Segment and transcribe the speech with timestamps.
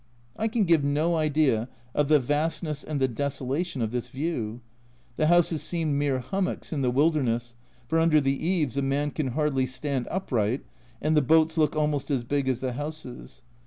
[0.35, 4.61] I can give no idea of the vastness and the desolation of this view.
[5.17, 7.53] The houses seemed mere hummocks in the wilderness,
[7.87, 10.65] for under the eaves a man can hardly stand upright,
[11.03, 13.43] and the boats look almost as big as the houses.